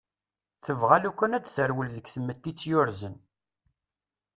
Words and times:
Tebɣa 0.65 0.93
alukan 0.97 1.35
ad 1.37 1.45
terwel 1.47 1.89
deg 1.95 2.05
tmetti 2.13 2.47
itt-yurzen. 2.51 3.15